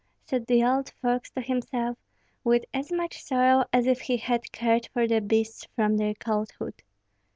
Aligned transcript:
said 0.25 0.47
the 0.47 0.63
old 0.63 0.89
fox 0.99 1.29
to 1.29 1.41
himself, 1.41 1.95
with 2.43 2.65
as 2.73 2.91
much 2.91 3.21
sorrow 3.21 3.63
as 3.71 3.85
if 3.85 4.01
he 4.01 4.17
had 4.17 4.51
cared 4.51 4.87
for 4.91 5.07
the 5.07 5.21
beasts 5.21 5.65
from 5.75 5.95
their 5.95 6.15
colthood. 6.15 6.81